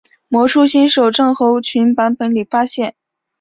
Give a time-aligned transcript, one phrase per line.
[0.29, 2.95] 魔术新手症候群版本里发现。